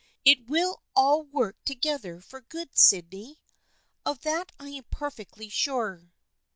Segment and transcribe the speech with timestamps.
[0.25, 3.39] It will all work together for good, Sydney.
[4.03, 6.11] Of that I am perfectly sure."